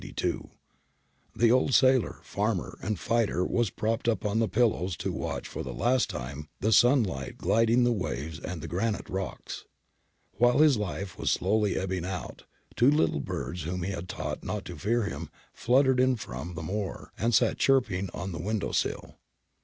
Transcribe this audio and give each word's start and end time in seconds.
The 1.35 1.51
old 1.51 1.75
sailor, 1.75 2.21
farmer, 2.23 2.79
and 2.81 2.97
fighter 2.99 3.45
was 3.45 3.69
propped 3.69 4.07
up 4.09 4.25
on 4.25 4.39
the 4.39 4.47
pillows 4.47 4.97
to 4.97 5.11
watch 5.11 5.47
for 5.47 5.61
the 5.61 5.75
last 5.75 6.09
time 6.09 6.49
the 6.59 6.73
sunlight 6.73 7.37
gilding 7.37 7.83
the 7.83 7.91
waves 7.91 8.39
and 8.39 8.61
the 8.63 8.67
granite 8.67 9.07
rocks. 9.07 9.65
While 10.39 10.57
his 10.57 10.75
life 10.75 11.19
was 11.19 11.29
slowly 11.29 11.77
ebbing 11.77 12.03
out, 12.05 12.45
two 12.75 12.89
little 12.89 13.19
birds 13.19 13.61
whom 13.61 13.83
he 13.83 13.91
had 13.91 14.09
taught 14.09 14.43
not 14.43 14.65
to 14.65 14.75
fear 14.75 15.03
him 15.03 15.29
fluttered 15.53 15.99
in 15.99 16.15
from 16.15 16.55
the 16.55 16.63
moor, 16.63 17.13
and 17.15 17.31
sat 17.35 17.59
chirping 17.59 18.09
on 18.11 18.31
the 18.31 18.41
window 18.41 18.71
sill. 18.71 19.19